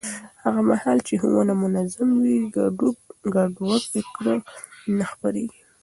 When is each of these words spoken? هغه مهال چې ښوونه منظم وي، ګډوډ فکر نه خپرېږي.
هغه 0.43 0.61
مهال 0.69 0.97
چې 1.07 1.13
ښوونه 1.21 1.53
منظم 1.63 2.09
وي، 2.21 2.37
ګډوډ 3.33 3.83
فکر 3.93 4.25
نه 4.97 5.05
خپرېږي. 5.11 5.61